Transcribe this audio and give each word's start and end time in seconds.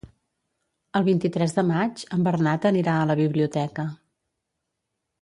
El 0.99 1.05
vint-i-tres 1.09 1.53
de 1.59 1.65
maig 1.73 2.03
en 2.17 2.25
Bernat 2.31 2.67
anirà 2.73 2.99
a 3.01 3.07
la 3.13 3.21
biblioteca. 3.23 3.89